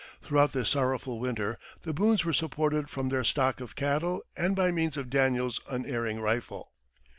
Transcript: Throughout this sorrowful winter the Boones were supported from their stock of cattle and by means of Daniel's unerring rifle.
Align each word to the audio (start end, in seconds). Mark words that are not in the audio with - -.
Throughout 0.23 0.51
this 0.53 0.69
sorrowful 0.71 1.19
winter 1.19 1.59
the 1.83 1.93
Boones 1.93 2.25
were 2.25 2.33
supported 2.33 2.89
from 2.89 3.09
their 3.09 3.23
stock 3.23 3.61
of 3.61 3.75
cattle 3.75 4.23
and 4.35 4.55
by 4.55 4.71
means 4.71 4.97
of 4.97 5.11
Daniel's 5.11 5.61
unerring 5.69 6.19
rifle. 6.19 6.71